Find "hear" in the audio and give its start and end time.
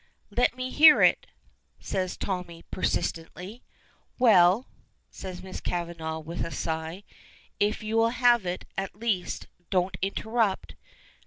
0.71-1.03